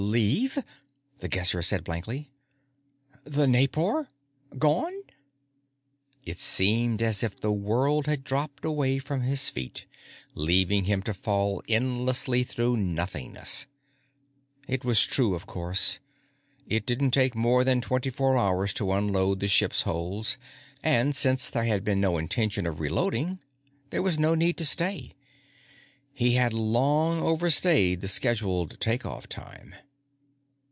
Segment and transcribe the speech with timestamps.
[0.01, 0.57] "Leave?"
[1.19, 2.31] The Guesser said blankly.
[3.23, 4.07] "The Naipor?
[4.57, 4.99] Gone?"
[6.25, 9.85] It seemed as if the world had dropped away from his feet,
[10.33, 13.67] leaving him to fall endlessly through nothingness.
[14.67, 15.99] It was true, of course.
[16.67, 20.37] It didn't take more than twenty four hours to unload the ship's holds,
[20.83, 23.39] and, since there had been no intention of reloading,
[23.91, 25.11] there was no need to stay.
[26.11, 29.75] He had long overstayed the scheduled take off time.